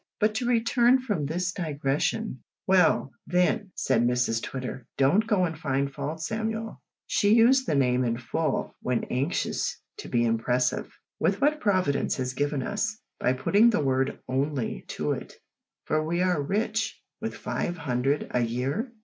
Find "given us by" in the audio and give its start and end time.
12.33-13.33